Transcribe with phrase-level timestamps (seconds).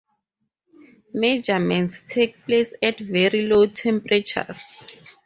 [1.13, 4.87] Measurements take place at very low temperatures.